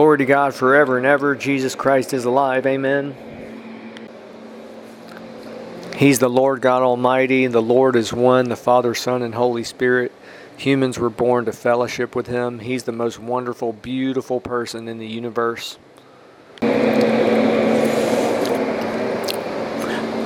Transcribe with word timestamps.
Glory 0.00 0.16
to 0.16 0.24
God 0.24 0.54
forever 0.54 0.96
and 0.96 1.04
ever. 1.04 1.36
Jesus 1.36 1.74
Christ 1.74 2.14
is 2.14 2.24
alive. 2.24 2.66
Amen. 2.66 3.14
He's 5.94 6.18
the 6.18 6.30
Lord 6.30 6.62
God 6.62 6.80
Almighty. 6.80 7.44
And 7.44 7.54
the 7.54 7.60
Lord 7.60 7.96
is 7.96 8.10
one, 8.10 8.48
the 8.48 8.56
Father, 8.56 8.94
Son, 8.94 9.20
and 9.20 9.34
Holy 9.34 9.62
Spirit. 9.62 10.10
Humans 10.56 10.98
were 10.98 11.10
born 11.10 11.44
to 11.44 11.52
fellowship 11.52 12.16
with 12.16 12.28
Him. 12.28 12.60
He's 12.60 12.84
the 12.84 12.92
most 12.92 13.18
wonderful, 13.18 13.74
beautiful 13.74 14.40
person 14.40 14.88
in 14.88 14.96
the 14.96 15.06
universe. 15.06 15.76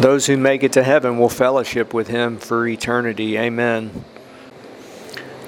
Those 0.01 0.27
who 0.27 0.37
make 0.37 0.63
it 0.63 0.73
to 0.75 0.85
heaven 0.85 1.19
will 1.19 1.29
fellowship 1.29 1.93
with 1.93 2.07
Him 2.07 2.39
for 2.39 2.65
eternity. 2.69 3.37
Amen. 3.37 4.05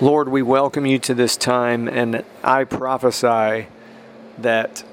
Lord, 0.01 0.29
we 0.29 0.43
welcome 0.43 0.85
you 0.85 0.99
to 0.99 1.15
this 1.15 1.37
time, 1.37 1.87
and 1.87 2.25
I 2.43 2.65
prophesy 2.65 3.69
that 4.39 4.85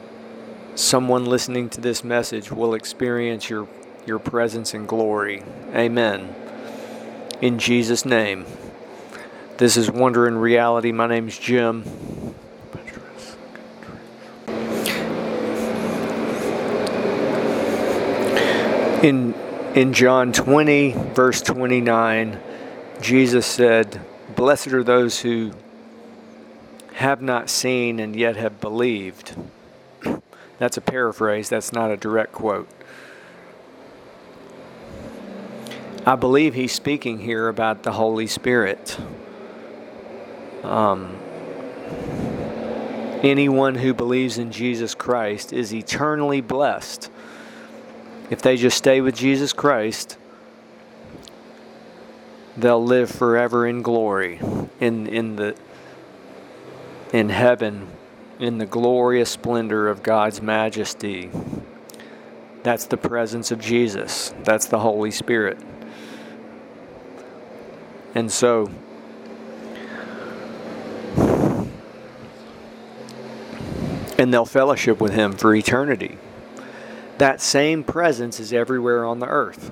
someone 0.76 1.26
listening 1.26 1.70
to 1.70 1.82
this 1.82 2.04
message 2.04 2.52
will 2.52 2.74
experience 2.74 3.50
your, 3.50 3.68
your 4.06 4.20
presence 4.20 4.74
and 4.74 4.88
glory. 4.88 5.44
Amen. 5.74 6.34
In 7.42 7.60
Jesus' 7.60 8.06
name. 8.06 8.46
This 9.58 9.78
is 9.78 9.90
Wonder 9.90 10.28
and 10.28 10.42
Reality. 10.42 10.92
My 10.92 11.08
name's 11.08 11.38
Jim. 11.38 11.84
In, 19.04 19.34
in 19.76 19.92
John 19.92 20.32
20, 20.32 20.94
verse 21.14 21.42
29, 21.42 22.40
Jesus 23.02 23.46
said, 23.46 24.02
Blessed 24.34 24.68
are 24.68 24.84
those 24.84 25.20
who 25.20 25.52
have 27.04 27.22
not 27.22 27.50
seen 27.50 28.00
and 28.00 28.16
yet 28.16 28.38
have 28.38 28.62
believed. 28.62 29.36
That's 30.58 30.78
a 30.78 30.82
paraphrase, 30.82 31.50
that's 31.50 31.74
not 31.74 31.92
a 31.92 31.98
direct 31.98 32.32
quote. 32.32 32.70
I 36.06 36.16
believe 36.16 36.54
he's 36.54 36.72
speaking 36.72 37.20
here 37.20 37.50
about 37.50 37.84
the 37.84 37.92
Holy 37.92 38.26
Spirit. 38.26 38.98
Um, 40.64 41.18
anyone 43.22 43.76
who 43.76 43.94
believes 43.94 44.38
in 44.38 44.54
Jesus 44.54 44.96
Christ 44.96 45.52
is 45.52 45.74
eternally 45.74 46.40
blessed. 46.40 47.12
If 48.30 48.42
they 48.42 48.56
just 48.56 48.78
stay 48.78 49.02
with 49.02 49.16
Jesus 49.16 49.52
Christ, 49.52 50.18
they'll 52.56 52.84
live 52.84 53.12
forever 53.12 53.68
in 53.68 53.82
glory 53.82 54.40
in 54.80 55.08
in 55.08 55.36
the 55.36 55.54
in 57.14 57.30
heaven 57.30 57.88
in 58.40 58.58
the 58.58 58.66
glorious 58.66 59.30
splendor 59.30 59.88
of 59.88 60.04
God's 60.04 60.42
majesty. 60.42 61.30
That's 62.64 62.86
the 62.86 62.98
presence 62.98 63.52
of 63.52 63.60
Jesus. 63.60 64.34
That's 64.44 64.66
the 64.66 64.80
Holy 64.80 65.12
Spirit. 65.12 65.60
And 68.16 68.32
so 68.32 68.70
and 74.18 74.34
they'll 74.34 74.46
fellowship 74.46 75.00
with 75.00 75.14
him 75.14 75.34
for 75.34 75.54
eternity. 75.54 76.18
That 77.18 77.42
same 77.42 77.84
presence 77.84 78.40
is 78.40 78.54
everywhere 78.54 79.06
on 79.06 79.20
the 79.20 79.28
earth. 79.28 79.72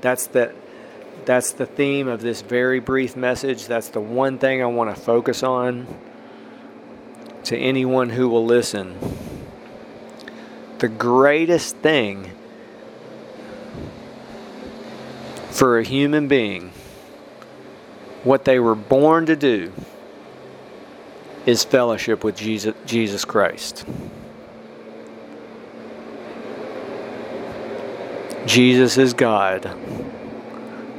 That's 0.00 0.26
the 0.26 0.54
that's 1.24 1.52
the 1.52 1.66
theme 1.66 2.06
of 2.06 2.20
this 2.20 2.42
very 2.42 2.80
brief 2.80 3.16
message. 3.16 3.66
That's 3.66 3.88
the 3.88 4.00
one 4.00 4.38
thing 4.38 4.62
I 4.62 4.66
want 4.66 4.94
to 4.94 5.00
focus 5.00 5.42
on 5.42 5.86
to 7.44 7.56
anyone 7.56 8.10
who 8.10 8.28
will 8.28 8.44
listen. 8.44 8.98
The 10.78 10.88
greatest 10.88 11.76
thing 11.76 12.32
for 15.50 15.78
a 15.78 15.84
human 15.84 16.26
being, 16.26 16.72
what 18.24 18.44
they 18.44 18.58
were 18.58 18.74
born 18.74 19.26
to 19.26 19.36
do, 19.36 19.72
is 21.46 21.62
fellowship 21.62 22.24
with 22.24 22.36
Jesus, 22.36 22.74
Jesus 22.86 23.24
Christ. 23.24 23.84
Jesus 28.46 28.98
is 28.98 29.14
God. 29.14 29.70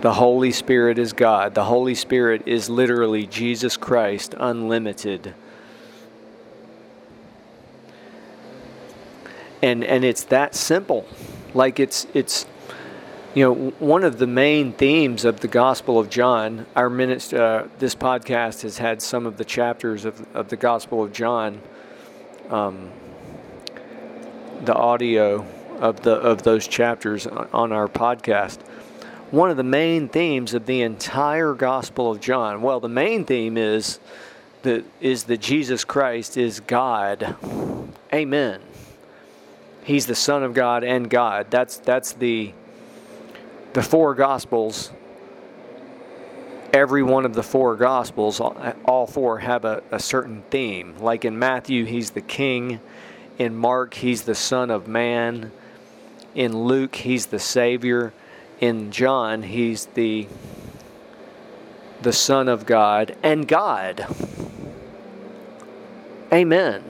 The 0.01 0.13
Holy 0.13 0.51
Spirit 0.51 0.99
is 0.99 1.13
God. 1.13 1.55
The 1.55 1.63
Holy 1.63 1.95
Spirit 1.95 2.43
is 2.45 2.69
literally 2.69 3.25
Jesus 3.27 3.77
Christ, 3.77 4.35
unlimited. 4.37 5.33
And 9.61 9.83
and 9.83 10.03
it's 10.03 10.23
that 10.25 10.55
simple. 10.55 11.05
Like 11.53 11.79
it's 11.79 12.07
it's 12.13 12.45
you 13.33 13.43
know 13.43 13.53
one 13.79 14.03
of 14.03 14.17
the 14.17 14.27
main 14.27 14.73
themes 14.73 15.25
of 15.25 15.39
the 15.39 15.47
Gospel 15.47 15.99
of 15.99 16.09
John. 16.09 16.65
Our 16.75 16.89
minutes, 16.89 17.33
uh, 17.33 17.67
this 17.79 17.95
podcast 17.95 18.61
has 18.63 18.77
had 18.77 19.01
some 19.01 19.25
of 19.25 19.37
the 19.37 19.45
chapters 19.45 20.05
of 20.05 20.25
of 20.35 20.49
the 20.49 20.57
Gospel 20.57 21.03
of 21.03 21.13
John. 21.13 21.61
Um, 22.49 22.91
the 24.63 24.73
audio 24.73 25.45
of 25.79 26.01
the 26.01 26.13
of 26.13 26.43
those 26.43 26.67
chapters 26.67 27.27
on 27.27 27.71
our 27.71 27.87
podcast 27.87 28.59
one 29.31 29.49
of 29.49 29.57
the 29.57 29.63
main 29.63 30.07
themes 30.07 30.53
of 30.53 30.65
the 30.65 30.81
entire 30.81 31.53
Gospel 31.53 32.11
of 32.11 32.21
John. 32.21 32.61
Well, 32.61 32.79
the 32.79 32.89
main 32.89 33.25
theme 33.25 33.57
is 33.57 33.99
that 34.61 34.85
is 35.01 35.25
that 35.25 35.41
Jesus 35.41 35.83
Christ 35.83 36.37
is 36.37 36.59
God. 36.61 37.35
Amen. 38.13 38.61
He's 39.85 40.07
the 40.07 40.15
Son 40.15 40.43
of 40.43 40.53
God 40.53 40.83
and 40.83 41.09
God. 41.09 41.47
That's 41.49 41.77
that's 41.77 42.11
the 42.13 42.53
the 43.73 43.83
four 43.83 44.15
Gospels. 44.15 44.91
Every 46.73 47.03
one 47.03 47.23
of 47.23 47.33
the 47.33 47.43
four 47.43 47.75
Gospels, 47.75 48.41
all 48.41 49.07
four 49.07 49.39
have 49.39 49.63
a, 49.63 49.81
a 49.91 49.99
certain 49.99 50.43
theme. 50.49 50.97
Like 50.99 51.23
in 51.23 51.39
Matthew, 51.39 51.85
he's 51.85 52.11
the 52.11 52.21
King. 52.21 52.81
In 53.37 53.55
Mark, 53.55 53.93
he's 53.93 54.23
the 54.23 54.35
Son 54.35 54.71
of 54.71 54.87
Man. 54.87 55.51
In 56.33 56.63
Luke, 56.63 56.95
he's 56.95 57.27
the 57.27 57.39
Savior 57.39 58.11
in 58.59 58.91
John, 58.91 59.43
he's 59.43 59.85
the 59.85 60.27
the 62.01 62.13
Son 62.13 62.47
of 62.47 62.65
God 62.65 63.15
and 63.23 63.47
God. 63.47 64.05
Amen. 66.31 66.83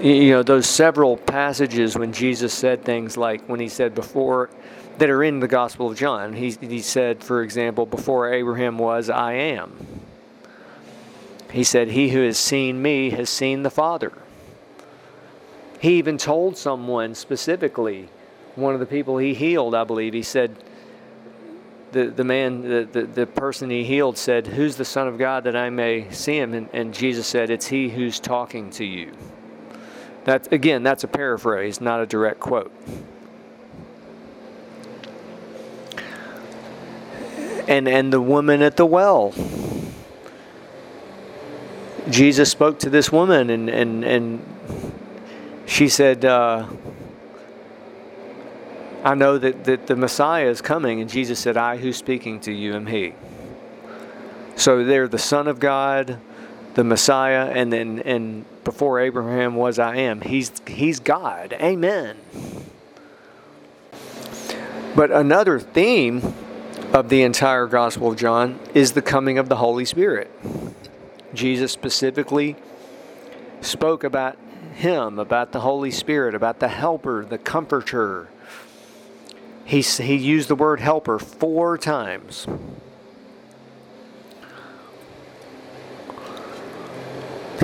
You 0.00 0.30
know, 0.30 0.42
those 0.42 0.66
several 0.66 1.18
passages 1.18 1.98
when 1.98 2.14
Jesus 2.14 2.54
said 2.54 2.84
things 2.84 3.18
like 3.18 3.46
when 3.48 3.60
he 3.60 3.68
said 3.68 3.94
before 3.94 4.48
that 4.96 5.10
are 5.10 5.22
in 5.22 5.40
the 5.40 5.48
Gospel 5.48 5.90
of 5.90 5.98
John, 5.98 6.32
he, 6.32 6.52
he 6.52 6.80
said, 6.80 7.22
for 7.22 7.42
example, 7.42 7.84
before 7.84 8.32
Abraham 8.32 8.78
was, 8.78 9.10
I 9.10 9.34
am. 9.34 9.76
He 11.52 11.64
said, 11.64 11.88
He 11.88 12.08
who 12.08 12.22
has 12.22 12.38
seen 12.38 12.80
me 12.80 13.10
has 13.10 13.28
seen 13.28 13.62
the 13.62 13.70
Father. 13.70 14.12
He 15.80 15.98
even 15.98 16.16
told 16.16 16.56
someone 16.56 17.14
specifically, 17.14 18.08
one 18.54 18.72
of 18.72 18.80
the 18.80 18.86
people 18.86 19.18
he 19.18 19.34
healed, 19.34 19.74
I 19.74 19.84
believe, 19.84 20.14
he 20.14 20.22
said, 20.22 20.56
the, 21.92 22.06
the 22.06 22.24
man, 22.24 22.62
the, 22.62 22.88
the, 22.90 23.02
the 23.02 23.26
person 23.26 23.68
he 23.68 23.84
healed 23.84 24.16
said, 24.16 24.46
Who's 24.46 24.76
the 24.76 24.84
Son 24.84 25.08
of 25.08 25.18
God 25.18 25.44
that 25.44 25.56
I 25.56 25.68
may 25.68 26.10
see 26.10 26.38
him? 26.38 26.54
And, 26.54 26.70
and 26.72 26.94
Jesus 26.94 27.26
said, 27.26 27.50
It's 27.50 27.66
he 27.66 27.90
who's 27.90 28.18
talking 28.18 28.70
to 28.70 28.84
you. 28.84 29.12
That, 30.24 30.52
again, 30.52 30.82
that's 30.82 31.04
a 31.04 31.08
paraphrase, 31.08 31.80
not 31.80 32.00
a 32.00 32.06
direct 32.06 32.40
quote. 32.40 32.72
And, 37.66 37.88
and 37.88 38.12
the 38.12 38.20
woman 38.20 38.62
at 38.62 38.76
the 38.76 38.86
well. 38.86 39.32
Jesus 42.10 42.50
spoke 42.50 42.80
to 42.80 42.90
this 42.90 43.12
woman, 43.12 43.50
and, 43.50 43.70
and, 43.70 44.04
and 44.04 44.44
she 45.66 45.88
said, 45.88 46.24
uh, 46.24 46.66
I 49.04 49.14
know 49.14 49.38
that, 49.38 49.64
that 49.64 49.86
the 49.86 49.96
Messiah 49.96 50.48
is 50.48 50.60
coming, 50.60 51.00
and 51.00 51.08
Jesus 51.08 51.38
said, 51.38 51.56
I 51.56 51.76
who's 51.76 51.96
speaking 51.96 52.40
to 52.40 52.52
you 52.52 52.74
am 52.74 52.86
He. 52.86 53.14
So 54.56 54.84
they're 54.84 55.08
the 55.08 55.18
Son 55.18 55.48
of 55.48 55.60
God, 55.60 56.18
the 56.74 56.84
Messiah, 56.84 57.50
and 57.54 57.72
then 57.72 58.00
and 58.00 58.44
before 58.64 59.00
Abraham 59.00 59.54
was 59.54 59.78
I 59.78 59.96
am. 59.96 60.20
He's 60.20 60.52
He's 60.66 61.00
God. 61.00 61.52
Amen. 61.54 62.16
But 64.94 65.10
another 65.10 65.60
theme 65.60 66.34
of 66.92 67.08
the 67.08 67.22
entire 67.22 67.66
Gospel 67.66 68.12
of 68.12 68.16
John 68.16 68.58
is 68.74 68.92
the 68.92 69.02
coming 69.02 69.38
of 69.38 69.48
the 69.48 69.56
Holy 69.56 69.84
Spirit. 69.84 70.30
Jesus 71.32 71.70
specifically 71.70 72.56
spoke 73.60 74.02
about 74.02 74.36
Him, 74.74 75.18
about 75.18 75.52
the 75.52 75.60
Holy 75.60 75.92
Spirit, 75.92 76.34
about 76.34 76.58
the 76.58 76.68
Helper, 76.68 77.24
the 77.24 77.38
Comforter 77.38 78.28
he, 79.70 79.82
he 79.82 80.16
used 80.16 80.48
the 80.48 80.56
word 80.56 80.80
helper 80.80 81.20
four 81.20 81.78
times. 81.78 82.44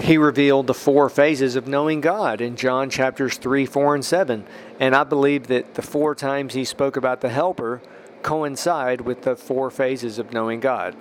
He 0.03 0.19
revealed 0.19 0.67
the 0.67 0.75
four 0.75 1.09
phases 1.09 1.57
of 1.57 1.67
knowing 1.67 2.01
God 2.01 2.41
in 2.41 2.57
John 2.57 2.91
chapters 2.91 3.37
3, 3.37 3.67
4, 3.67 3.95
and 3.95 4.05
7. 4.05 4.45
And 4.79 4.95
I 4.95 5.05
believe 5.05 5.47
that 5.47 5.75
the 5.75 5.83
four 5.83 6.15
times 6.15 6.55
he 6.55 6.65
spoke 6.65 6.97
about 6.97 7.21
the 7.21 7.29
helper 7.29 7.81
coincide 8.23 9.01
with 9.01 9.23
the 9.23 9.37
four 9.37 9.71
phases 9.71 10.19
of 10.19 10.33
knowing 10.33 10.61
God. 10.61 10.97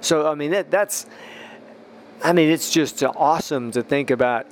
So, 0.00 0.30
I 0.30 0.34
mean, 0.34 0.50
that, 0.50 0.70
that's, 0.70 1.06
I 2.22 2.32
mean, 2.32 2.50
it's 2.50 2.70
just 2.70 3.02
awesome 3.02 3.70
to 3.72 3.82
think 3.82 4.10
about 4.10 4.46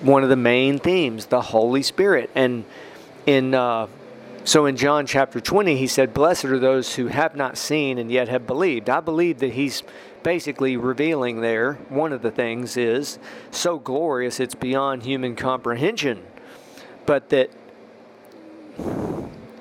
one 0.00 0.22
of 0.22 0.28
the 0.28 0.36
main 0.36 0.78
themes, 0.78 1.26
the 1.26 1.40
Holy 1.40 1.82
Spirit. 1.82 2.30
And 2.34 2.64
in, 3.26 3.54
uh, 3.54 3.88
so 4.44 4.66
in 4.66 4.76
John 4.76 5.06
chapter 5.06 5.40
20, 5.40 5.76
he 5.76 5.86
said, 5.86 6.12
Blessed 6.12 6.44
are 6.46 6.58
those 6.58 6.94
who 6.94 7.06
have 7.06 7.34
not 7.34 7.56
seen 7.56 7.98
and 7.98 8.10
yet 8.10 8.28
have 8.28 8.46
believed. 8.46 8.90
I 8.90 9.00
believe 9.00 9.38
that 9.38 9.52
he's 9.52 9.82
basically 10.22 10.76
revealing 10.76 11.40
there, 11.40 11.74
one 11.88 12.12
of 12.12 12.22
the 12.22 12.30
things 12.30 12.76
is 12.76 13.18
so 13.50 13.78
glorious 13.78 14.40
it's 14.40 14.54
beyond 14.54 15.02
human 15.02 15.36
comprehension. 15.36 16.22
But 17.06 17.28
that 17.30 17.50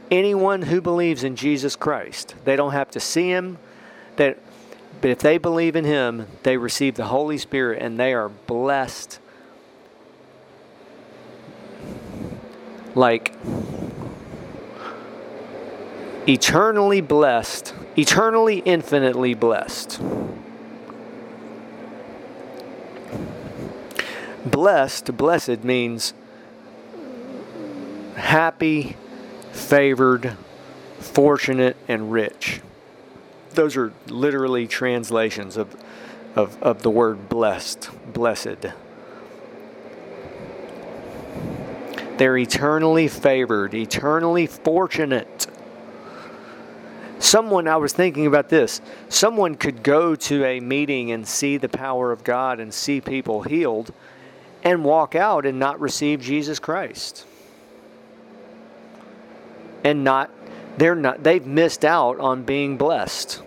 anyone 0.09 0.63
who 0.63 0.81
believes 0.81 1.23
in 1.23 1.35
Jesus 1.35 1.75
Christ, 1.75 2.35
they 2.45 2.55
don't 2.55 2.71
have 2.71 2.91
to 2.91 2.99
see 2.99 3.29
him, 3.29 3.57
that 4.15 4.37
but 5.01 5.11
if 5.11 5.19
they 5.19 5.37
believe 5.37 5.75
in 5.75 5.83
him, 5.83 6.27
they 6.43 6.55
receive 6.55 6.95
the 6.95 7.07
Holy 7.07 7.37
Spirit 7.37 7.81
and 7.81 7.99
they 7.99 8.13
are 8.13 8.29
blessed 8.29 9.19
like 12.95 13.33
eternally 16.27 17.01
blessed, 17.01 17.73
eternally 17.97 18.59
infinitely 18.59 19.33
blessed. 19.33 20.01
Blessed, 24.45 25.15
blessed 25.17 25.63
means 25.63 26.13
happy, 28.15 28.95
favored, 29.51 30.35
fortunate, 30.99 31.77
and 31.87 32.11
rich. 32.11 32.61
Those 33.51 33.77
are 33.77 33.93
literally 34.07 34.67
translations 34.67 35.57
of, 35.57 35.75
of, 36.35 36.61
of 36.61 36.83
the 36.83 36.89
word 36.89 37.29
blessed, 37.29 37.89
blessed. 38.11 38.73
They're 42.17 42.37
eternally 42.37 43.07
favored, 43.07 43.73
eternally 43.73 44.47
fortunate. 44.47 45.32
Someone, 47.33 47.67
I 47.67 47.77
was 47.77 47.93
thinking 47.93 48.27
about 48.27 48.49
this, 48.49 48.79
someone 49.09 49.55
could 49.55 49.81
go 49.81 50.13
to 50.13 50.45
a 50.45 50.59
meeting 50.59 51.11
and 51.11 51.27
see 51.27 51.57
the 51.57 51.67
power 51.67 52.11
of 52.11 52.23
God 52.23 52.59
and 52.59 52.71
see 52.71 53.01
people 53.01 53.41
healed 53.41 53.91
and 54.63 54.83
walk 54.83 55.15
out 55.15 55.43
and 55.43 55.57
not 55.57 55.79
receive 55.79 56.21
Jesus 56.21 56.59
Christ. 56.59 57.25
And 59.83 60.03
not, 60.03 60.29
they're 60.77 60.93
not, 60.93 61.23
they've 61.23 61.43
missed 61.43 61.83
out 61.83 62.19
on 62.19 62.43
being 62.43 62.77
blessed 62.77 63.41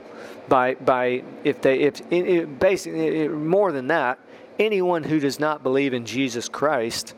by, 0.49 0.75
by 0.75 1.23
if 1.45 1.63
they, 1.63 1.79
if, 1.79 2.03
it, 2.11 2.59
basically, 2.59 3.21
it, 3.21 3.31
more 3.31 3.71
than 3.71 3.87
that, 3.87 4.19
anyone 4.59 5.05
who 5.05 5.21
does 5.21 5.39
not 5.39 5.63
believe 5.63 5.95
in 5.95 6.05
Jesus 6.05 6.49
Christ 6.49 7.15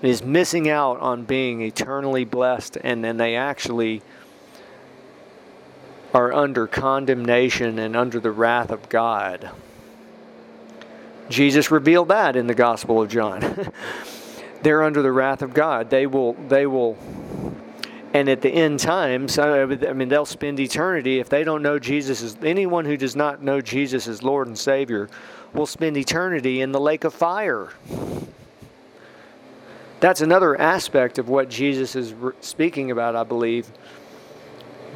is 0.00 0.22
missing 0.22 0.70
out 0.70 0.98
on 1.00 1.24
being 1.24 1.60
eternally 1.60 2.24
blessed 2.24 2.78
and 2.82 3.04
then 3.04 3.18
they 3.18 3.36
actually 3.36 4.00
are 6.14 6.32
under 6.32 6.66
condemnation 6.66 7.78
and 7.78 7.96
under 7.96 8.20
the 8.20 8.30
wrath 8.30 8.70
of 8.70 8.88
God. 8.88 9.50
Jesus 11.28 11.70
revealed 11.70 12.08
that 12.08 12.36
in 12.36 12.46
the 12.46 12.54
Gospel 12.54 13.00
of 13.00 13.08
John. 13.08 13.72
They're 14.62 14.82
under 14.82 15.02
the 15.02 15.12
wrath 15.12 15.42
of 15.42 15.54
God. 15.54 15.90
They 15.90 16.06
will 16.06 16.34
they 16.34 16.66
will 16.66 16.96
and 18.14 18.28
at 18.28 18.42
the 18.42 18.50
end 18.50 18.78
times, 18.78 19.38
I 19.38 19.64
mean, 19.64 20.08
they'll 20.08 20.26
spend 20.26 20.60
eternity 20.60 21.18
if 21.18 21.30
they 21.30 21.44
don't 21.44 21.62
know 21.62 21.78
Jesus 21.78 22.22
as 22.22 22.36
anyone 22.42 22.84
who 22.84 22.98
does 22.98 23.16
not 23.16 23.42
know 23.42 23.62
Jesus 23.62 24.06
as 24.06 24.22
Lord 24.22 24.48
and 24.48 24.58
Savior 24.58 25.08
will 25.54 25.66
spend 25.66 25.96
eternity 25.96 26.60
in 26.60 26.72
the 26.72 26.80
lake 26.80 27.04
of 27.04 27.14
fire. 27.14 27.70
That's 30.00 30.20
another 30.20 30.60
aspect 30.60 31.18
of 31.18 31.30
what 31.30 31.48
Jesus 31.48 31.96
is 31.96 32.14
speaking 32.42 32.90
about, 32.90 33.16
I 33.16 33.24
believe. 33.24 33.70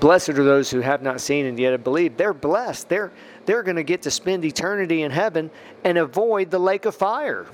Blessed 0.01 0.31
are 0.31 0.45
those 0.45 0.71
who 0.71 0.81
have 0.81 1.03
not 1.03 1.21
seen 1.21 1.47
and 1.47 1.59
yet 1.59 1.73
have 1.73 1.83
believed. 1.83 2.19
They're 2.19 2.35
blessed. 2.35 2.89
They're, 2.89 3.13
they're 3.47 3.63
going 3.63 3.77
to 3.77 3.83
get 3.83 4.03
to 4.03 4.11
spend 4.11 4.45
eternity 4.45 5.03
in 5.03 5.11
heaven 5.11 5.51
and 5.85 5.97
avoid 5.97 6.51
the 6.51 6.59
lake 6.59 6.85
of 6.85 6.95
fire. 6.95 7.47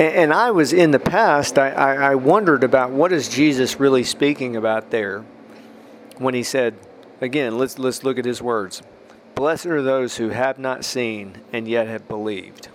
And, 0.00 0.32
I 0.32 0.50
was 0.50 0.72
in 0.72 0.92
the 0.92 0.98
past, 0.98 1.58
I, 1.58 1.70
I 1.70 2.14
wondered 2.14 2.64
about 2.64 2.90
what 2.90 3.12
is 3.12 3.28
Jesus 3.28 3.78
really 3.78 4.02
speaking 4.02 4.56
about 4.56 4.90
there 4.90 5.26
when 6.16 6.32
he 6.32 6.42
said, 6.42 6.74
again, 7.20 7.58
let's, 7.58 7.78
let's 7.78 8.02
look 8.02 8.18
at 8.18 8.24
his 8.24 8.40
words. 8.40 8.82
Blessed 9.34 9.66
are 9.66 9.82
those 9.82 10.16
who 10.16 10.30
have 10.30 10.58
not 10.58 10.86
seen 10.86 11.42
and 11.52 11.68
yet 11.68 11.86
have 11.86 12.08
believed. 12.08 12.68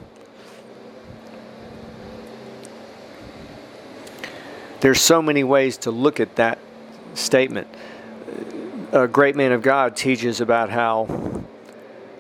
There's 4.86 5.02
so 5.02 5.20
many 5.20 5.44
ways 5.44 5.78
to 5.78 5.90
look 5.90 6.20
at 6.20 6.36
that 6.36 6.60
statement. 7.16 7.68
A 8.92 9.08
great 9.08 9.36
man 9.36 9.52
of 9.52 9.64
God 9.64 9.96
teaches 9.96 10.42
about 10.42 10.70
how 10.70 11.44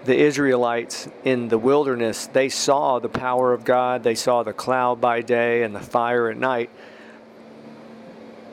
the 0.06 0.18
Israelites 0.18 1.08
in 1.24 1.50
the 1.50 1.60
wilderness, 1.60 2.26
they 2.26 2.50
saw 2.50 2.98
the 2.98 3.08
power 3.08 3.54
of 3.54 3.66
God, 3.66 4.02
they 4.02 4.16
saw 4.16 4.42
the 4.42 4.52
cloud 4.52 5.00
by 5.00 5.22
day 5.22 5.62
and 5.62 5.76
the 5.76 5.80
fire 5.80 6.28
at 6.32 6.38
night, 6.38 6.72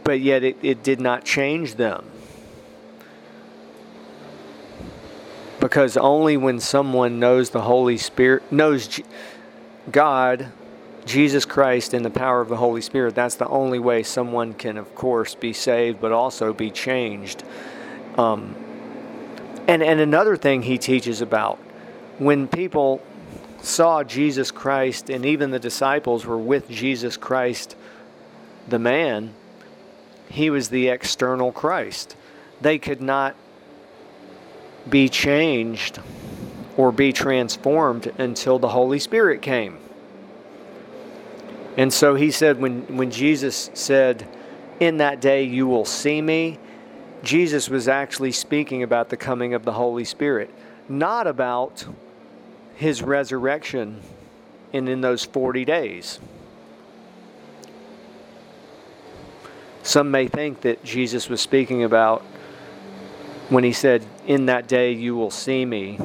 but 0.05 0.21
yet 0.21 0.45
it, 0.45 0.59
it 0.61 0.83
did 0.83 1.01
not 1.01 1.25
change 1.25 1.77
them. 1.77 2.05
because 5.59 5.97
only 5.97 6.37
when 6.37 6.61
someone 6.61 7.19
knows 7.19 7.49
the 7.49 7.63
Holy 7.63 7.97
Spirit, 7.97 8.43
knows 8.53 9.01
God, 9.91 10.53
Jesus 11.05 11.45
Christ, 11.45 11.95
and 11.95 12.05
the 12.05 12.11
power 12.11 12.41
of 12.41 12.49
the 12.49 12.57
Holy 12.57 12.81
Spirit, 12.81 13.15
that's 13.15 13.35
the 13.35 13.49
only 13.49 13.79
way 13.79 14.03
someone 14.03 14.55
can, 14.55 14.77
of 14.77 14.95
course, 14.95 15.35
be 15.35 15.53
saved, 15.53 16.01
but 16.01 16.13
also 16.13 16.53
be 16.53 16.71
changed. 16.71 17.43
Um, 18.17 18.55
and, 19.67 19.83
and 19.83 20.01
another 20.01 20.37
thing 20.37 20.63
he 20.63 20.79
teaches 20.79 21.21
about 21.21 21.59
when 22.19 22.47
people 22.47 23.03
saw 23.63 24.05
Jesus 24.05 24.51
Christ, 24.51 25.11
and 25.11 25.25
even 25.27 25.51
the 25.51 25.59
disciples 25.59 26.25
were 26.25 26.39
with 26.39 26.69
Jesus 26.69 27.17
Christ, 27.17 27.77
the 28.69 28.79
man, 28.79 29.35
he 30.29 30.51
was 30.51 30.69
the 30.69 30.89
external 30.89 31.53
Christ. 31.53 32.17
They 32.61 32.79
could 32.79 33.01
not 33.01 33.35
be 34.89 35.09
changed 35.09 35.99
or 36.77 36.91
be 36.91 37.13
transformed 37.13 38.07
until 38.19 38.59
the 38.59 38.69
Holy 38.69 38.99
Spirit 38.99 39.43
came. 39.43 39.79
And 41.77 41.93
so 41.93 42.15
he 42.15 42.31
said, 42.31 42.61
when, 42.61 42.97
when 42.97 43.11
Jesus 43.11 43.71
said, 43.75 44.27
In 44.81 44.99
that 44.99 45.21
day 45.21 45.45
you 45.45 45.67
will 45.67 45.85
see 45.85 46.21
me, 46.21 46.59
Jesus 47.23 47.69
was 47.71 47.89
actually 47.89 48.33
speaking 48.33 48.83
about 48.83 49.09
the 49.09 49.17
coming 49.17 49.55
of 49.55 49.65
the 49.65 49.73
Holy 49.73 50.05
Spirit, 50.05 50.51
not 50.89 51.27
about 51.27 51.87
his 52.75 53.03
resurrection 53.03 54.01
and 54.73 54.89
in 54.89 55.01
those 55.01 55.25
40 55.25 55.65
days. 55.65 56.19
Some 59.83 60.11
may 60.11 60.29
think 60.29 60.61
that 60.63 60.85
Jesus 60.85 61.29
was 61.29 61.41
speaking 61.41 61.85
about 61.85 62.23
when 63.49 63.65
he 63.65 63.73
said, 63.73 64.05
In 64.27 64.47
that 64.47 64.69
day 64.69 64.93
you 64.93 65.15
will 65.15 65.31
see 65.31 65.65
me, 65.65 65.99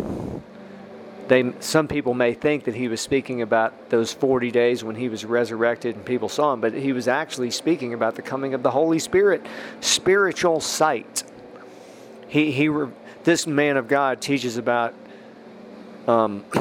they, 1.27 1.51
some 1.60 1.88
people 1.88 2.13
may 2.13 2.34
think 2.34 2.63
that 2.65 2.75
he 2.75 2.88
was 2.88 3.01
speaking 3.01 3.41
about 3.41 3.89
those 3.89 4.13
40 4.13 4.50
days 4.51 4.84
when 4.84 4.96
he 4.96 5.10
was 5.10 5.25
resurrected 5.25 5.96
and 5.96 6.05
people 6.05 6.29
saw 6.29 6.53
him, 6.53 6.62
but 6.62 6.74
he 6.74 6.93
was 6.93 7.07
actually 7.07 7.51
speaking 7.51 7.93
about 7.93 8.15
the 8.15 8.22
coming 8.22 8.53
of 8.53 8.63
the 8.63 8.72
Holy 8.72 9.00
Spirit, 9.00 9.46
spiritual 9.81 10.62
sight. 10.62 11.24
He, 12.27 12.51
he, 12.51 12.72
this 13.24 13.46
man 13.46 13.77
of 13.77 13.88
God 13.88 14.22
teaches 14.22 14.57
about 14.57 14.93
um, 16.07 16.41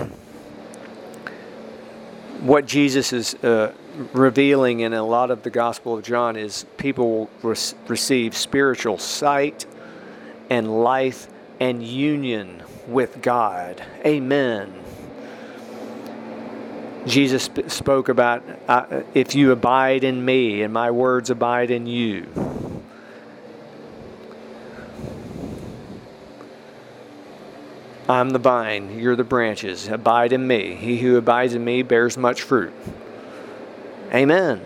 what 2.41 2.67
Jesus 2.67 3.13
is 3.13 3.35
uh, 3.37 3.73
revealing 4.13 4.81
in 4.81 4.93
a 4.93 5.03
lot 5.03 5.31
of 5.31 5.43
the 5.43 5.51
Gospel 5.51 5.97
of 5.97 6.05
John 6.05 6.37
is 6.37 6.67
people 6.77 7.11
will 7.11 7.31
re- 7.51 7.57
receive 7.87 8.37
spiritual 8.37 8.99
sight 8.99 9.65
and 10.51 10.83
life 10.83 11.29
and 11.61 11.83
union 11.83 12.63
with 12.87 13.21
God. 13.23 13.83
Amen. 14.05 14.73
Jesus 17.07 17.49
spoke 17.69 18.09
about 18.09 18.43
uh, 18.69 19.03
if 19.15 19.35
you 19.35 19.53
abide 19.53 20.03
in 20.03 20.25
me 20.25 20.63
and 20.63 20.73
my 20.73 20.91
words 20.91 21.31
abide 21.31 21.71
in 21.71 21.87
you. 21.87 22.27
I'm 28.09 28.31
the 28.31 28.39
vine, 28.39 28.99
you're 28.99 29.17
the 29.17 29.25
branches. 29.25 29.89
Abide 29.89 30.33
in 30.33 30.47
me. 30.47 30.75
He 30.75 30.99
who 30.99 31.17
abides 31.17 31.55
in 31.55 31.65
me 31.65 31.83
bears 31.83 32.17
much 32.17 32.43
fruit. 32.43 32.73
Amen. 34.13 34.61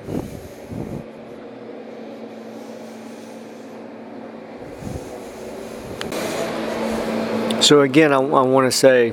So, 7.71 7.83
again, 7.83 8.13
I, 8.13 8.17
I 8.17 8.43
want 8.43 8.67
to 8.67 8.77
say 8.77 9.13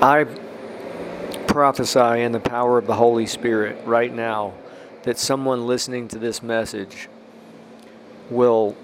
I 0.00 0.24
prophesy 1.46 2.22
in 2.22 2.32
the 2.32 2.40
power 2.40 2.78
of 2.78 2.86
the 2.86 2.94
Holy 2.94 3.26
Spirit 3.26 3.84
right 3.84 4.10
now 4.10 4.54
that 5.02 5.18
someone 5.18 5.66
listening 5.66 6.08
to 6.08 6.18
this 6.18 6.42
message 6.42 7.10
will 8.30 8.74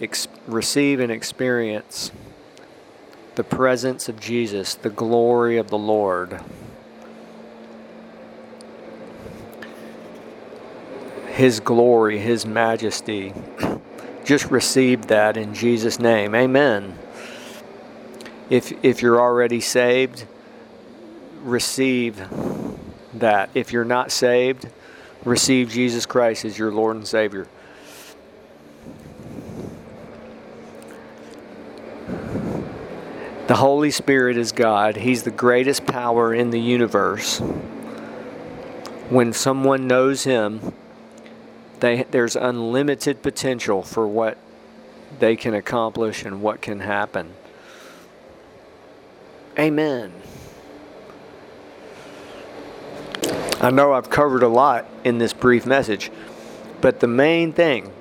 ex- 0.00 0.26
receive 0.48 0.98
and 0.98 1.12
experience 1.12 2.10
the 3.36 3.44
presence 3.44 4.08
of 4.08 4.18
Jesus, 4.18 4.74
the 4.74 4.90
glory 4.90 5.56
of 5.56 5.70
the 5.70 5.78
Lord. 5.78 6.40
His 11.28 11.60
glory, 11.60 12.18
His 12.18 12.44
majesty. 12.44 13.32
Just 14.24 14.50
receive 14.50 15.06
that 15.06 15.36
in 15.36 15.54
Jesus' 15.54 16.00
name. 16.00 16.34
Amen. 16.34 16.98
If, 18.48 18.72
if 18.84 19.02
you're 19.02 19.20
already 19.20 19.60
saved, 19.60 20.26
receive 21.42 22.22
that. 23.14 23.50
If 23.54 23.72
you're 23.72 23.84
not 23.84 24.12
saved, 24.12 24.68
receive 25.24 25.70
Jesus 25.70 26.06
Christ 26.06 26.44
as 26.44 26.58
your 26.58 26.72
Lord 26.72 26.96
and 26.96 27.06
Savior. 27.06 27.48
The 33.46 33.56
Holy 33.56 33.92
Spirit 33.92 34.36
is 34.36 34.50
God. 34.50 34.96
He's 34.96 35.22
the 35.22 35.30
greatest 35.30 35.86
power 35.86 36.34
in 36.34 36.50
the 36.50 36.60
universe. 36.60 37.38
When 39.08 39.32
someone 39.32 39.86
knows 39.86 40.24
Him, 40.24 40.72
they, 41.78 42.04
there's 42.10 42.34
unlimited 42.34 43.22
potential 43.22 43.82
for 43.82 44.06
what 44.08 44.36
they 45.20 45.36
can 45.36 45.54
accomplish 45.54 46.24
and 46.24 46.42
what 46.42 46.60
can 46.60 46.80
happen. 46.80 47.34
Amen. 49.58 50.12
I 53.60 53.70
know 53.70 53.94
I've 53.94 54.10
covered 54.10 54.42
a 54.42 54.48
lot 54.48 54.86
in 55.04 55.18
this 55.18 55.32
brief 55.32 55.66
message, 55.66 56.10
but 56.80 57.00
the 57.00 57.06
main 57.06 57.52
thing 57.52 57.92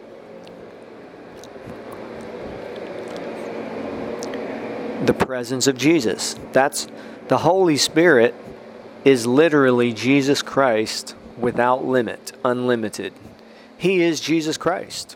the 5.05 5.13
presence 5.13 5.67
of 5.67 5.77
Jesus. 5.77 6.35
That's 6.51 6.87
the 7.27 7.39
Holy 7.39 7.77
Spirit 7.77 8.33
is 9.03 9.27
literally 9.27 9.93
Jesus 9.93 10.41
Christ 10.41 11.15
without 11.37 11.85
limit, 11.85 12.31
unlimited. 12.43 13.13
He 13.77 14.01
is 14.01 14.19
Jesus 14.19 14.57
Christ. 14.57 15.15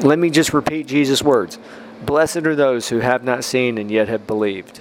Let 0.00 0.18
me 0.18 0.30
just 0.30 0.54
repeat 0.54 0.86
Jesus' 0.86 1.22
words 1.22 1.58
Blessed 2.02 2.38
are 2.38 2.56
those 2.56 2.88
who 2.88 3.00
have 3.00 3.22
not 3.22 3.44
seen 3.44 3.76
and 3.76 3.90
yet 3.90 4.08
have 4.08 4.26
believed. 4.26 4.78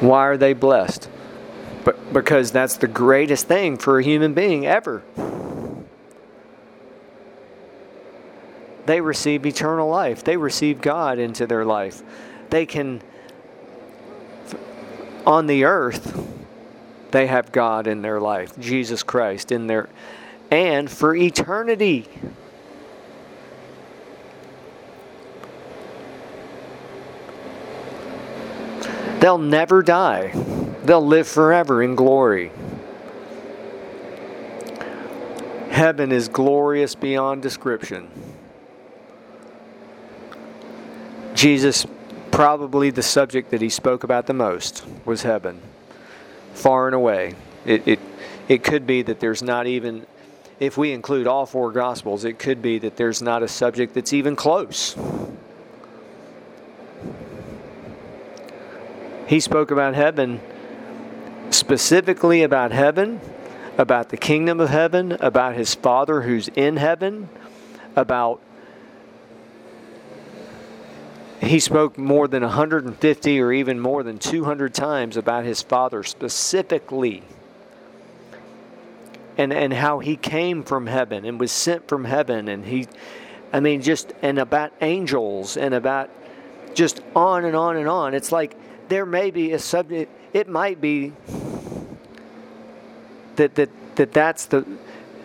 Why 0.00 0.20
are 0.28 0.36
they 0.36 0.52
blessed? 0.52 1.10
But 1.84 2.12
because 2.12 2.52
that's 2.52 2.76
the 2.76 2.86
greatest 2.86 3.48
thing 3.48 3.78
for 3.78 3.98
a 3.98 4.04
human 4.04 4.32
being 4.32 4.64
ever. 4.64 5.02
They 8.86 9.00
receive 9.00 9.44
eternal 9.44 9.88
life. 9.88 10.22
They 10.22 10.36
receive 10.36 10.80
God 10.80 11.18
into 11.18 11.46
their 11.46 11.64
life. 11.64 12.02
They 12.50 12.64
can 12.64 13.02
on 15.26 15.46
the 15.46 15.64
earth 15.64 16.37
they 17.10 17.26
have 17.26 17.52
God 17.52 17.86
in 17.86 18.02
their 18.02 18.20
life, 18.20 18.58
Jesus 18.58 19.02
Christ 19.02 19.52
in 19.52 19.66
their 19.66 19.88
and 20.50 20.90
for 20.90 21.14
eternity. 21.14 22.08
They'll 29.20 29.38
never 29.38 29.82
die. 29.82 30.32
They'll 30.84 31.06
live 31.06 31.26
forever 31.26 31.82
in 31.82 31.96
glory. 31.96 32.52
Heaven 35.70 36.12
is 36.12 36.28
glorious 36.28 36.94
beyond 36.94 37.42
description. 37.42 38.08
Jesus, 41.34 41.86
probably 42.30 42.90
the 42.90 43.02
subject 43.02 43.50
that 43.50 43.60
he 43.60 43.68
spoke 43.68 44.02
about 44.02 44.26
the 44.26 44.34
most 44.34 44.84
was 45.04 45.22
heaven, 45.22 45.60
far 46.58 46.86
and 46.86 46.94
away. 46.94 47.34
It, 47.64 47.86
it, 47.86 48.00
it 48.48 48.64
could 48.64 48.86
be 48.86 49.02
that 49.02 49.20
there's 49.20 49.42
not 49.42 49.66
even, 49.66 50.06
if 50.58 50.76
we 50.76 50.92
include 50.92 51.26
all 51.26 51.46
four 51.46 51.72
Gospels, 51.72 52.24
it 52.24 52.38
could 52.38 52.60
be 52.60 52.78
that 52.80 52.96
there's 52.96 53.22
not 53.22 53.42
a 53.42 53.48
subject 53.48 53.94
that's 53.94 54.12
even 54.12 54.36
close. 54.36 54.96
He 59.26 59.40
spoke 59.40 59.70
about 59.70 59.94
heaven, 59.94 60.40
specifically 61.50 62.42
about 62.42 62.72
heaven, 62.72 63.20
about 63.76 64.08
the 64.08 64.16
kingdom 64.16 64.58
of 64.58 64.70
heaven, 64.70 65.12
about 65.20 65.54
his 65.54 65.74
Father 65.74 66.22
who's 66.22 66.48
in 66.48 66.76
heaven, 66.76 67.28
about. 67.94 68.40
He 71.40 71.60
spoke 71.60 71.96
more 71.96 72.26
than 72.26 72.42
150 72.42 73.40
or 73.40 73.52
even 73.52 73.78
more 73.78 74.02
than 74.02 74.18
200 74.18 74.74
times 74.74 75.16
about 75.16 75.44
his 75.44 75.62
Father 75.62 76.02
specifically. 76.02 77.22
And, 79.36 79.52
and 79.52 79.72
how 79.72 80.00
he 80.00 80.16
came 80.16 80.64
from 80.64 80.86
heaven 80.88 81.24
and 81.24 81.38
was 81.38 81.52
sent 81.52 81.86
from 81.86 82.04
heaven. 82.04 82.48
And 82.48 82.64
he, 82.64 82.88
I 83.52 83.60
mean, 83.60 83.82
just, 83.82 84.12
and 84.20 84.38
about 84.38 84.72
angels 84.80 85.56
and 85.56 85.74
about 85.74 86.10
just 86.74 87.00
on 87.14 87.44
and 87.44 87.54
on 87.54 87.76
and 87.76 87.88
on. 87.88 88.14
It's 88.14 88.32
like 88.32 88.56
there 88.88 89.06
may 89.06 89.30
be 89.30 89.52
a 89.52 89.58
subject, 89.60 90.10
it 90.32 90.48
might 90.48 90.80
be 90.80 91.12
that, 93.36 93.54
that, 93.54 93.70
that 93.94 94.12
that's 94.12 94.46
the, 94.46 94.66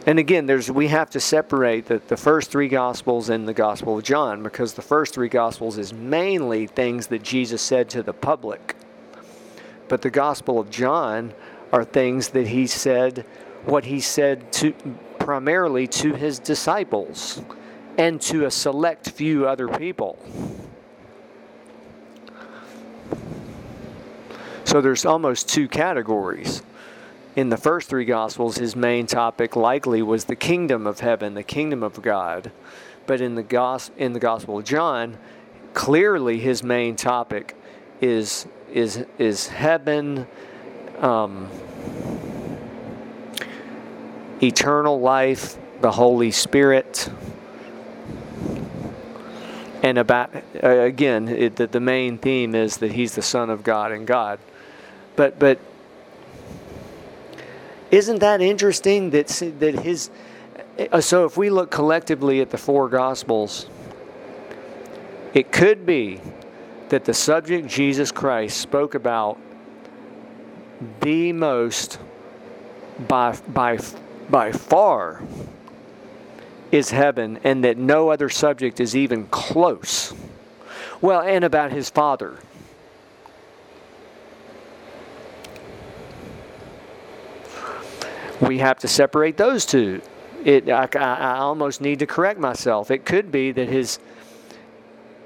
and 0.06 0.20
again, 0.20 0.46
there's 0.46 0.70
we 0.70 0.88
have 0.90 1.10
to 1.12 1.20
separate 1.20 1.86
the, 1.86 2.02
the 2.08 2.18
first 2.18 2.52
three 2.52 2.68
Gospels 2.68 3.30
and 3.30 3.48
the 3.48 3.54
Gospel 3.54 3.98
of 3.98 4.04
John 4.04 4.44
because 4.44 4.74
the 4.74 4.82
first 4.82 5.14
three 5.14 5.30
Gospels 5.30 5.78
is 5.78 5.94
mainly 5.94 6.68
things 6.68 7.08
that 7.08 7.24
Jesus 7.24 7.62
said 7.62 7.90
to 7.92 8.04
the 8.04 8.14
public. 8.14 8.76
But 9.88 10.02
the 10.02 10.10
Gospel 10.10 10.60
of 10.60 10.70
John 10.70 11.34
are 11.72 11.84
things 11.84 12.30
that 12.30 12.48
he 12.48 12.68
said, 12.68 13.26
what 13.66 13.86
he 13.86 14.00
said 14.00 14.52
to 14.54 14.74
primarily 15.20 15.88
to 15.88 16.14
his 16.14 16.38
disciples 16.38 17.42
and 17.98 18.22
to 18.22 18.46
a 18.46 18.52
select 18.52 19.10
few 19.10 19.48
other 19.48 19.68
people. 19.70 20.20
So 24.66 24.82
there's 24.82 25.06
almost 25.06 25.48
two 25.48 25.68
categories. 25.68 26.62
In 27.36 27.50
the 27.50 27.58
first 27.58 27.90
three 27.90 28.06
Gospels, 28.06 28.58
his 28.58 28.76
main 28.76 29.08
topic 29.08 29.56
likely 29.56 30.04
was 30.04 30.26
the 30.26 30.36
kingdom 30.36 30.86
of 30.86 31.00
heaven, 31.00 31.34
the 31.34 31.44
kingdom 31.44 31.82
of 31.82 32.00
God. 32.02 32.52
But 33.08 33.22
in 33.22 33.34
the, 33.34 33.42
gos- 33.42 33.90
in 33.98 34.14
the 34.14 34.20
Gospel 34.20 34.60
of 34.60 34.66
John, 34.66 35.18
clearly 35.74 36.40
his 36.40 36.62
main 36.62 36.96
topic 36.96 37.58
is, 38.02 38.46
is, 38.72 39.04
is 39.18 39.48
heaven, 39.48 40.28
um, 41.00 41.50
eternal 44.42 45.00
life, 45.00 45.58
the 45.82 45.92
Holy 45.92 46.30
Spirit, 46.30 47.10
and 49.82 49.98
about 49.98 50.34
uh, 50.64 50.70
again 50.70 51.28
it, 51.28 51.58
the, 51.58 51.68
the 51.68 51.80
main 51.80 52.18
theme 52.18 52.56
is 52.56 52.78
that 52.78 52.94
he's 52.94 53.16
the 53.16 53.22
son 53.22 53.50
of 53.50 53.64
god 53.64 53.92
and 53.92 54.08
god 54.08 54.40
but 55.18 55.38
but 55.38 55.60
isn't 57.94 58.20
that 58.20 58.42
interesting 58.42 59.10
that 59.12 59.28
that 59.60 59.80
his 59.80 60.10
uh, 60.92 61.00
so 61.00 61.26
if 61.26 61.38
we 61.38 61.50
look 61.50 61.72
collectively 61.72 62.42
at 62.42 62.50
the 62.50 62.58
four 62.58 62.90
gospels 62.90 63.68
it 65.34 65.52
could 65.52 65.86
be 65.86 66.22
that 66.90 67.06
the 67.06 67.14
subject 67.14 67.68
Jesus 67.68 68.12
Christ 68.12 68.60
spoke 68.60 68.94
about 68.94 69.40
the 71.02 71.34
most 71.34 72.00
by, 73.08 73.36
by, 73.48 73.80
by 74.30 74.52
far 74.52 75.24
is 76.72 76.92
heaven, 76.92 77.40
and 77.44 77.64
that 77.64 77.78
no 77.78 78.10
other 78.10 78.30
subject 78.30 78.80
is 78.80 78.96
even 78.96 79.28
close. 79.28 80.14
Well, 81.02 81.22
and 81.22 81.44
about 81.44 81.72
his 81.72 81.90
Father. 81.90 82.38
We 88.42 88.60
have 88.60 88.80
to 88.80 88.88
separate 88.88 89.38
those 89.38 89.66
two. 89.66 90.02
It, 90.44 90.70
I, 90.70 90.88
I 90.96 91.38
almost 91.38 91.80
need 91.80 92.00
to 92.00 92.06
correct 92.06 92.40
myself. 92.40 92.92
It 92.92 93.06
could 93.06 93.32
be 93.32 93.52
that 93.52 93.70
his 93.70 94.00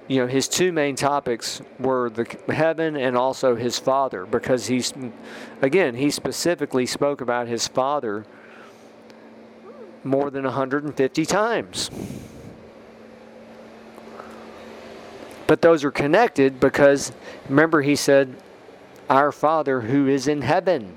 you 0.07 0.21
know 0.21 0.27
his 0.27 0.47
two 0.47 0.71
main 0.71 0.95
topics 0.95 1.61
were 1.79 2.09
the 2.09 2.25
heaven 2.53 2.95
and 2.95 3.17
also 3.17 3.55
his 3.55 3.77
father 3.77 4.25
because 4.25 4.67
he's 4.67 4.93
again 5.61 5.95
he 5.95 6.09
specifically 6.09 6.85
spoke 6.85 7.21
about 7.21 7.47
his 7.47 7.67
father 7.67 8.25
more 10.03 10.29
than 10.29 10.43
150 10.45 11.25
times 11.25 11.91
but 15.45 15.61
those 15.61 15.83
are 15.83 15.91
connected 15.91 16.59
because 16.59 17.11
remember 17.49 17.81
he 17.81 17.95
said 17.95 18.33
our 19.09 19.31
father 19.31 19.81
who 19.81 20.07
is 20.07 20.27
in 20.27 20.41
heaven 20.41 20.95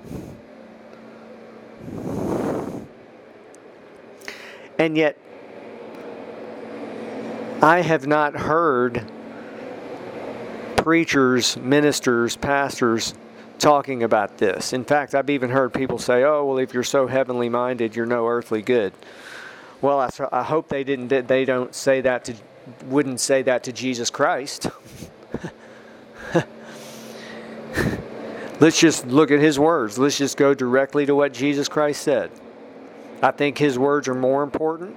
and 4.80 4.96
yet 4.96 5.16
I 7.60 7.82
have 7.82 8.06
not 8.06 8.34
heard 8.34 9.04
preachers, 10.78 11.58
ministers, 11.58 12.36
pastors 12.36 13.12
talking 13.58 14.02
about 14.02 14.38
this. 14.38 14.72
In 14.72 14.84
fact, 14.84 15.14
I've 15.14 15.28
even 15.28 15.50
heard 15.50 15.74
people 15.74 15.98
say, 15.98 16.24
"Oh, 16.24 16.46
well, 16.46 16.56
if 16.56 16.72
you're 16.72 16.82
so 16.82 17.06
heavenly 17.06 17.50
minded, 17.50 17.94
you're 17.94 18.06
no 18.06 18.26
earthly 18.26 18.62
good." 18.62 18.94
Well, 19.82 20.00
I, 20.00 20.08
I 20.32 20.42
hope 20.42 20.68
they 20.68 20.82
didn't. 20.82 21.08
They 21.28 21.44
don't 21.44 21.74
say 21.74 22.00
that 22.00 22.24
to, 22.24 22.34
wouldn't 22.86 23.20
say 23.20 23.42
that 23.42 23.64
to 23.64 23.74
Jesus 23.74 24.08
Christ. 24.08 24.68
Let's 28.60 28.80
just 28.80 29.06
look 29.06 29.30
at 29.30 29.40
his 29.40 29.58
words. 29.58 29.98
Let's 29.98 30.16
just 30.16 30.38
go 30.38 30.54
directly 30.54 31.04
to 31.04 31.14
what 31.14 31.34
Jesus 31.34 31.68
Christ 31.68 32.00
said. 32.00 32.30
I 33.22 33.30
think 33.32 33.58
his 33.58 33.78
words 33.78 34.08
are 34.08 34.14
more 34.14 34.42
important 34.42 34.96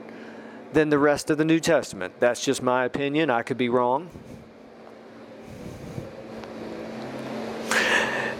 than 0.73 0.89
the 0.89 0.97
rest 0.97 1.29
of 1.29 1.37
the 1.37 1.45
New 1.45 1.59
Testament. 1.59 2.13
That's 2.19 2.43
just 2.43 2.63
my 2.63 2.85
opinion. 2.85 3.29
I 3.29 3.43
could 3.43 3.57
be 3.57 3.69
wrong. 3.69 4.09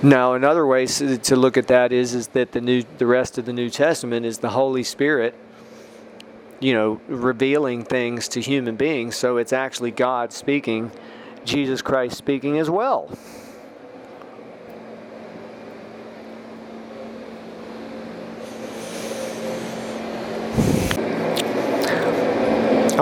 Now, 0.02 0.34
another 0.34 0.66
way 0.66 0.86
to 0.86 1.36
look 1.38 1.56
at 1.56 1.68
that 1.68 1.94
is 1.94 2.14
is 2.14 2.28
that 2.30 2.52
the 2.52 2.60
new 2.60 2.84
the 2.98 3.06
rest 3.06 3.38
of 3.38 3.46
the 3.46 3.54
New 3.54 3.70
Testament 3.70 4.26
is 4.26 4.40
the 4.40 4.50
Holy 4.50 4.84
Spirit, 4.84 5.34
you 6.60 6.74
know, 6.74 7.00
revealing 7.08 7.86
things 7.86 8.28
to 8.30 8.42
human 8.42 8.76
beings. 8.76 9.16
So 9.16 9.38
it's 9.38 9.54
actually 9.54 9.92
God 9.92 10.34
speaking, 10.34 10.92
Jesus 11.46 11.82
Christ 11.82 12.18
speaking 12.18 12.60
as 12.60 12.70
well. 12.70 13.10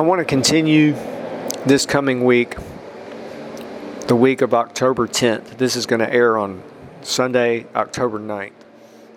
I 0.01 0.03
want 0.03 0.17
to 0.17 0.25
continue 0.25 0.93
this 1.67 1.85
coming 1.85 2.25
week, 2.25 2.55
the 4.07 4.15
week 4.15 4.41
of 4.41 4.51
October 4.51 5.07
10th. 5.07 5.59
This 5.59 5.75
is 5.75 5.85
going 5.85 5.99
to 5.99 6.11
air 6.11 6.39
on 6.39 6.63
Sunday, 7.03 7.67
October 7.75 8.19
9th. 8.19 8.53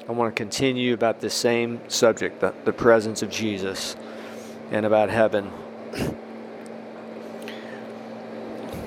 I 0.06 0.12
want 0.12 0.36
to 0.36 0.38
continue 0.38 0.92
about 0.92 1.20
the 1.20 1.30
same 1.30 1.80
subject, 1.88 2.40
the, 2.40 2.52
the 2.66 2.72
presence 2.74 3.22
of 3.22 3.30
Jesus, 3.30 3.96
and 4.70 4.84
about 4.84 5.08
heaven. 5.08 5.50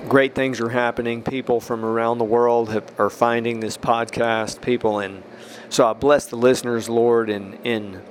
Great 0.08 0.36
things 0.36 0.62
are 0.62 0.70
happening. 0.70 1.24
People 1.24 1.60
from 1.60 1.84
around 1.84 2.20
the 2.20 2.26
world 2.26 2.70
have, 2.70 3.00
are 3.00 3.10
finding 3.10 3.60
this 3.60 3.76
podcast. 3.76 4.62
People 4.62 5.00
in, 5.00 5.24
so 5.70 5.88
I 5.88 5.94
bless 5.94 6.28
the 6.28 6.36
listeners, 6.36 6.90
Lord, 6.90 7.28
in 7.32 7.54
in 7.64 8.04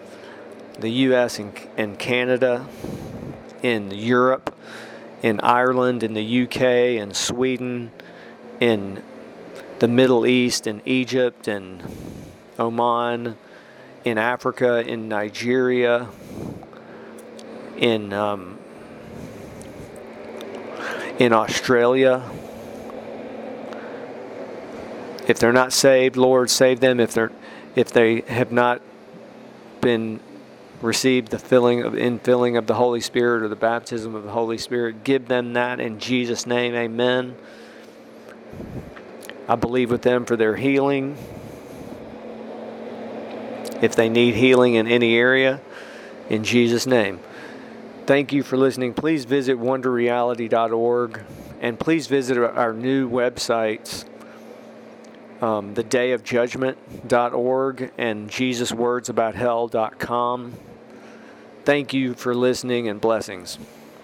the 0.77 0.91
U.S. 0.91 1.39
and, 1.39 1.57
and 1.77 1.97
Canada 1.97 2.67
in 3.63 3.91
Europe, 3.91 4.55
in 5.23 5.41
Ireland, 5.41 6.03
in 6.03 6.15
the 6.15 6.43
UK, 6.43 6.61
in 7.01 7.15
Sweden, 7.15 7.91
in 8.61 9.03
the 9.79 9.89
Middle 9.89 10.27
East, 10.27 10.67
in 10.67 10.83
Egypt, 10.85 11.49
in 11.49 11.83
Oman, 12.59 13.37
in 14.05 14.19
Africa, 14.19 14.87
in 14.87 15.09
Nigeria, 15.09 16.09
in 17.77 18.13
um, 18.13 18.59
in 21.19 21.33
Australia. 21.33 22.23
If 25.27 25.39
they're 25.39 25.53
not 25.53 25.73
saved, 25.73 26.17
Lord, 26.17 26.51
save 26.51 26.81
them. 26.81 27.01
If 27.01 27.13
they're 27.13 27.33
if 27.75 27.91
they 27.91 28.21
have 28.23 28.53
not 28.53 28.81
been 29.81 30.21
received 30.83 31.31
the 31.31 31.39
filling 31.39 31.83
of 31.83 31.95
infilling 31.95 32.59
of 32.59 32.67
the 32.67 32.75
Holy 32.75 33.01
Spirit 33.01 33.43
or 33.43 33.49
the 33.49 33.57
baptism 33.57 34.15
of 34.15 34.25
the 34.25 34.31
Holy 34.31 34.59
Spirit. 34.59 35.05
Give 35.05 35.27
them 35.27 35.53
that 35.55 35.81
in 35.81 35.99
Jesus' 35.99 36.47
name. 36.47 36.75
Amen. 36.75 37.37
I 39.49 39.55
believe 39.55 39.91
with 39.91 40.03
them 40.03 40.25
for 40.25 40.37
their 40.37 40.57
healing. 40.57 41.17
If 43.81 43.95
they 43.95 44.09
need 44.09 44.35
healing 44.35 44.75
in 44.75 44.87
any 44.87 45.17
area, 45.17 45.61
in 46.29 46.45
Jesus' 46.45 46.87
name. 46.87 47.21
Thank 48.07 48.33
you 48.33 48.43
for 48.43 48.57
listening. 48.57 48.95
Please 48.95 49.25
visit 49.25 49.59
wonderreality.org 49.59 51.21
and 51.61 51.79
please 51.79 52.07
visit 52.07 52.39
our 52.39 52.73
new 52.73 53.09
websites 53.09 54.05
um, 55.41 55.75
the 55.75 55.83
day 55.83 56.13
of 56.13 56.25
judgment.org 56.25 57.93
and 57.99 58.31
jesuswordsabout 58.31 59.35
hell.com. 59.35 60.55
Thank 61.65 61.93
you 61.93 62.15
for 62.15 62.35
listening 62.35 62.89
and 62.89 63.01
blessings. 63.01 63.59